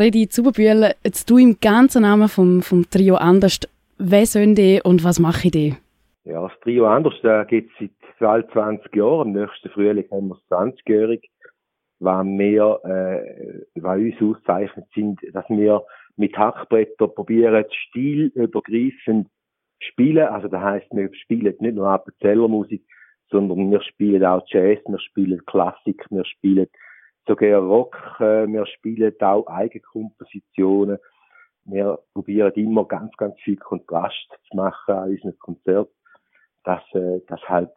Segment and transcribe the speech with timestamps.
[0.00, 3.60] Freddy Zuberbühl, jetzt du im ganzen Namen vom, vom Trio Anders,
[3.98, 5.74] wer sind die und was mache ich die?
[6.24, 9.34] Ja, das Trio Anders, da gibt es seit 20 Jahren.
[9.34, 11.28] Im nächsten Frühling haben wir es 20-jährig.
[11.98, 15.84] Was wir, äh, was uns auszeichnet, sind, dass wir
[16.16, 19.28] mit Hackbretter probieren, stilübergreifend
[19.80, 20.28] spielen.
[20.28, 22.82] Also das heisst, wir spielen nicht nur Appenzeller Musik,
[23.30, 26.68] sondern wir spielen auch Jazz, wir spielen Klassik, wir spielen
[27.30, 30.98] sogar Rock, äh, wir spielen auch Eigenkompositionen.
[31.64, 35.94] Wir probieren immer ganz, ganz viel Kontrast zu machen an unseren Konzerten,
[36.64, 37.70] dass äh, das halt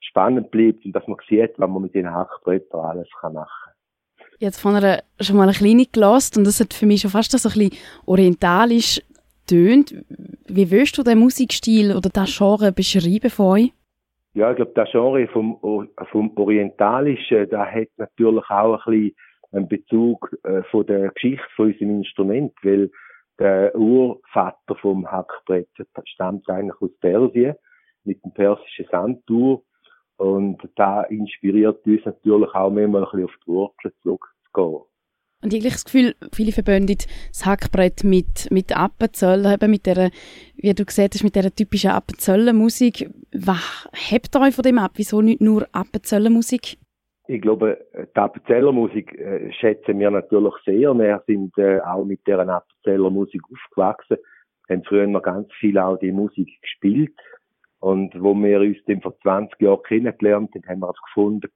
[0.00, 4.26] spannend bleibt und dass man sieht, was man mit den Hackbrettern alles kann machen kann.
[4.38, 7.32] Jetzt von einer schon mal eine kleine gelost und das hat für mich schon fast
[7.32, 9.00] so ein bisschen orientalisch
[9.46, 9.94] tönt.
[10.46, 13.72] Wie willst du den Musikstil oder das Genre beschreiben von euch?
[14.34, 19.16] Ja, ich glaube, das Genre vom, vom Orientalischen, da hat natürlich auch ein bisschen
[19.52, 22.90] einen Bezug äh, von der Geschichte von unserem Instrument, weil
[23.40, 25.68] der Urvater vom Hackbrett
[26.04, 27.56] stammt eigentlich aus Persien
[28.04, 29.62] mit dem persischen Sanduhr
[30.16, 34.84] und da inspiriert uns natürlich auch manchmal ein bisschen auf die Wurzeln zurückzugehen.
[35.42, 36.98] Und ich habe das Gefühl, viele verbinden
[37.28, 40.10] das Hackbrett mit, mit Appenzell, eben mit der,
[40.56, 43.08] wie du gesagt hast, mit dieser typischen Appenzeller Musik.
[43.32, 44.92] Was hebt euch von dem ab?
[44.96, 46.78] Wieso nicht nur Appenzeller Musik?
[47.28, 50.92] Ich glaube, die Appenzeller Musik äh, schätzen wir natürlich sehr.
[50.94, 54.16] Wir sind äh, auch mit dieser Appenzeller Musik aufgewachsen,
[54.68, 57.16] haben früher noch ganz viel auch die Musik gespielt.
[57.78, 61.50] Und wo wir uns dann vor 20 Jahren kennengelernt haben, haben wir gefunden,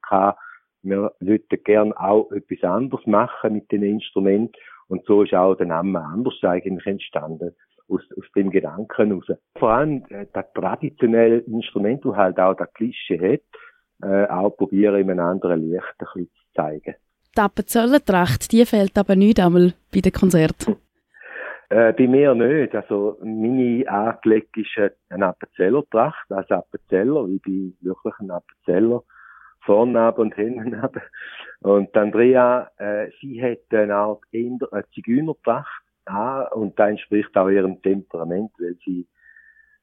[0.83, 4.55] wir würden gerne auch etwas anderes machen mit den Instrumenten.
[4.87, 7.55] Und so ist auch der Name anders eigentlich entstanden.
[7.89, 9.27] Aus, aus dem Gedanken raus.
[9.59, 13.35] Vor allem äh, das traditionelle Instrument, das halt auch das Klischee
[14.01, 16.95] hat, äh, auch probieren, in einem anderen Licht ein bisschen zu zeigen.
[17.37, 20.77] Die Appenzellentracht, die fehlt aber nicht einmal bei den Konzerten.
[21.71, 22.75] Äh, bei mir nicht.
[22.75, 27.27] Also, meine Angelegt ist eine Appenzellertracht, also Appenzeller.
[27.29, 29.03] Ich bin wirklich ein Appenzeller
[29.65, 30.95] vorne ab und hinten ab.
[31.61, 34.21] Und Andrea, äh, sie hat eine Art
[34.95, 39.07] Zigeunertracht an und das entspricht auch ihrem Temperament, weil sie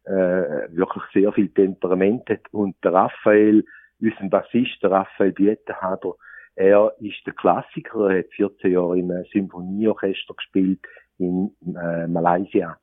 [0.04, 2.42] äh, wirklich sehr viel Temperament hat.
[2.52, 3.64] Und der Raphael,
[4.00, 6.14] unser Bassist, der Raphael Bietenhader,
[6.56, 10.80] er ist der Klassiker, er hat 14 Jahre im Symphonieorchester gespielt
[11.18, 12.78] in äh, Malaysia.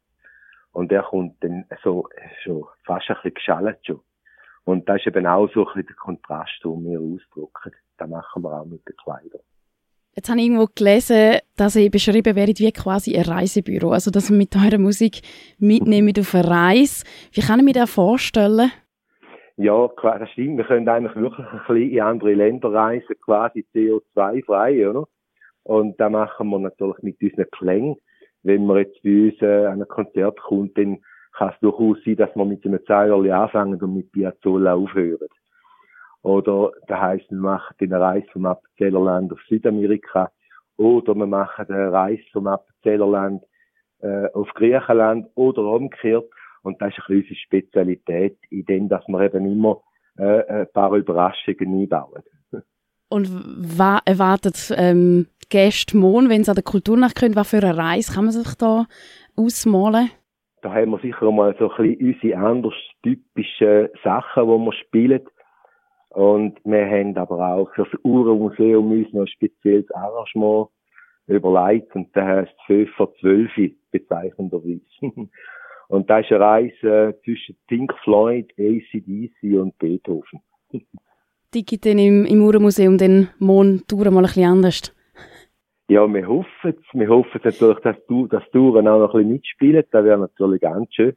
[0.72, 2.08] Und er kommt dann so,
[2.44, 4.00] so fast ein bisschen geschallt schon.
[4.64, 7.72] Und das ist eben auch so ein bisschen der Kontrast, den wir ausdrücken.
[7.96, 9.40] Das machen wir auch mit den Kleidern.
[10.18, 13.92] Jetzt habe ich irgendwo gelesen, dass ihr beschrieben werdet wie quasi ein Reisebüro.
[13.92, 15.20] Also, dass ihr mit eurer Musik
[15.60, 17.04] mitnehmt auf eine Reise.
[17.32, 18.72] Wie kann ich mir das vorstellen?
[19.58, 20.56] Ja, das stimmt.
[20.56, 25.06] Wir können eigentlich wirklich ein bisschen in andere Länder reisen, quasi CO2-frei, oder?
[25.62, 27.96] Und da machen wir natürlich mit unseren Klängen.
[28.42, 30.98] Wenn man jetzt bei uns äh, an ein Konzert kommt, dann
[31.36, 35.28] kann es durchaus sein, dass wir mit einem Zweierli anfangen und mit Piazzolla aufhören.
[36.22, 40.30] Oder das heisst, wir machen eine Reise vom Appenzellerland auf Südamerika
[40.76, 43.42] oder wir machen eine Reise vom Appenzellerland
[44.00, 46.28] äh, auf Griechenland oder umgekehrt.
[46.62, 49.80] Und das ist ein bisschen unsere Spezialität, in dem, dass wir eben immer
[50.18, 52.22] äh, ein paar Überraschungen einbauen.
[53.08, 53.28] Und
[53.78, 57.36] was erwartet ähm, Gäste morgen, wenn sie an der Kulturnacht können?
[57.36, 58.86] Was für eine Reise kann man sich da
[59.36, 60.10] ausmalen?
[60.62, 65.20] da haben wir sicher mal so ein bisschen unsere anders typischen Sachen, die wir spielen.
[66.18, 70.66] Und wir haben aber auch für das Uhrenmuseum uns noch ein spezielles Arrangement
[71.28, 73.48] überlegt und das heisst 5 vor 12
[73.92, 74.82] bezeichnenderweise.
[75.88, 80.40] und das ist eine Reise zwischen Pink Floyd, ACDC und Beethoven.
[81.54, 84.92] Die gibt dann im, im Uhrenmuseum den Mond mal ein bisschen anders.
[85.88, 86.94] Ja, wir hoffen es.
[86.94, 89.84] Wir hoffen natürlich, dass du, dass Touren auch noch ein bisschen mitspielen.
[89.92, 91.14] Das wäre natürlich ganz schön.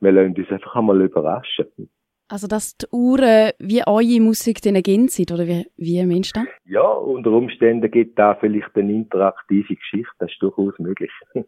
[0.00, 1.88] Wir lassen uns einfach einmal überraschen.
[2.32, 6.40] Also, dass die Uhren wie eure Musik dann ergänzt sind, oder wie, wie meinst du
[6.40, 6.48] das?
[6.64, 10.14] Ja, unter Umständen gibt da vielleicht eine interaktive Geschichte.
[10.18, 11.10] Das ist durchaus möglich.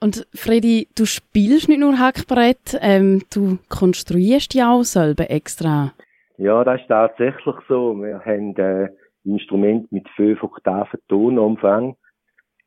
[0.00, 5.92] Und Freddy, du spielst nicht nur Hackbrett, ähm, du konstruierst ja auch selber extra.
[6.38, 7.94] Ja, das ist tatsächlich so.
[8.00, 8.88] Wir haben, äh,
[9.24, 11.94] Instrument mit fünf Oktaven Tonumfang.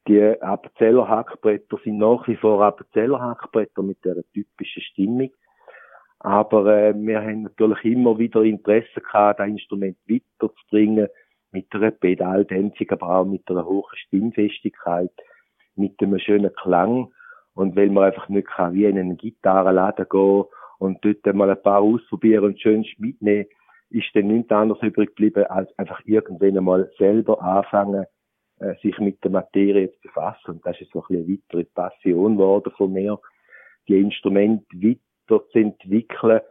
[0.07, 5.31] Die Appenzeller Hackbretter sind nach wie vor Appenzeller Hackbretter mit der typischen Stimmung.
[6.19, 11.07] Aber äh, wir haben natürlich immer wieder Interesse gehabt, das Instrument weiterzubringen,
[11.51, 15.11] mit einer Pedaldämpfung, aber auch mit einer hohen Stimmfestigkeit,
[15.75, 17.11] mit einem schönen Klang.
[17.53, 20.43] Und weil man einfach nicht kann, wie in einen Gitarrenladen gehen
[20.77, 23.47] und dort mal ein paar ausprobieren und schön mitnehmen,
[23.89, 28.05] ist dann nichts anderes übrig geblieben, als einfach irgendwann einmal selber anfangen,
[28.59, 30.51] äh, sich mit der Materie zu befassen.
[30.51, 33.19] Und das ist so ein bisschen eine weitere Passion geworden von mir,
[33.87, 34.65] die Instrumente
[35.29, 36.41] weiter zu entwickeln,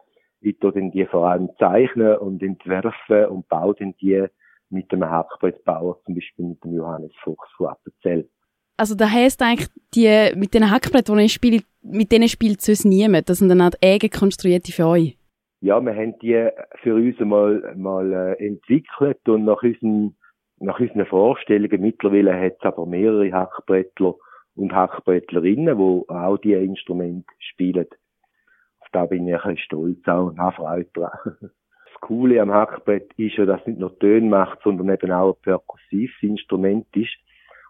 [0.40, 4.26] weiter dann die vor allem zeichnen und entwerfen und bauen dann die
[4.70, 8.28] mit dem Hackbrettbauer, zum Beispiel mit dem Johannes Fuchs von Appenzell.
[8.76, 12.84] Also da heisst eigentlich, die, mit den Hackbrettern, die ihr spielt, mit denen spielt sonst
[12.84, 13.28] niemand.
[13.28, 15.18] Das sind dann auch eigen konstruierte für euch.
[15.60, 16.48] Ja, wir haben die
[16.82, 20.16] für uns mal, mal äh, entwickelt und nach unseren,
[20.60, 24.14] nach unseren Vorstellungen, mittlerweile hat es aber mehrere Hackbrettler
[24.54, 27.86] und Hackbrettlerinnen, die auch diese Instrumente spielen.
[28.92, 31.10] Da bin ich ein bisschen stolz auch und habe Freude dran.
[31.40, 35.34] Das Coole am Hackbrett ist ja, dass es nicht nur Töne macht, sondern eben auch
[35.34, 37.16] ein perkussives Instrument ist.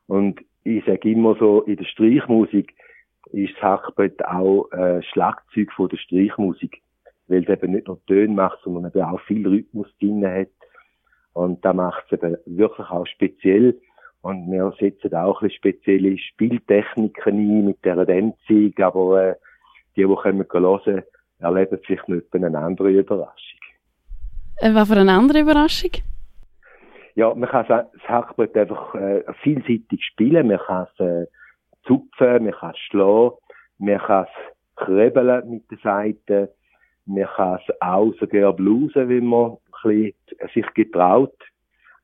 [0.07, 2.75] Und ich sage immer so, in der Streichmusik
[3.33, 6.83] ist das Hackbrett auch äh, Schlagzeug von der Streichmusik,
[7.27, 10.49] weil es eben nicht nur Töne macht, sondern eben auch viel Rhythmus drin hat.
[11.33, 13.81] Und da macht es eben wirklich auch speziell.
[14.21, 19.35] Und wir setzen auch ein spezielle Spieltechniken ein mit dieser Dämpfung, aber äh,
[19.99, 21.03] die, die können hören,
[21.41, 23.61] erleben vielleicht nicht eine andere Überraschung.
[24.61, 25.91] Äh, was für eine andere Überraschung?
[27.15, 30.49] Ja, man kann das Hackbrett einfach äh, vielseitig spielen.
[30.49, 31.27] Man kann es äh,
[31.85, 33.37] zupfen, man kann es schlagen,
[33.79, 36.49] man kann es krebeln mit den Seiten,
[37.07, 40.15] man kann es auch sogar blusen, wenn man ein bisschen
[40.55, 41.35] sich getraut.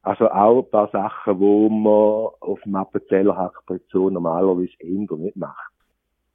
[0.03, 5.37] Also auch ein paar Sachen, wo man auf dem Appenzeller Hackbrett so normalerweise eher nicht
[5.37, 5.73] macht.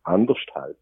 [0.04, 0.78] Anders halt.